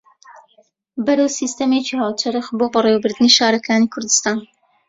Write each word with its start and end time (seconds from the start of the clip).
بەرەو 1.05 1.35
سیستەمێکی 1.39 1.99
هاوچەرخ 2.01 2.47
بۆ 2.57 2.65
بەڕێوەبردنی 2.73 3.35
شارەکانی 3.37 3.91
کوردستان 3.93 4.37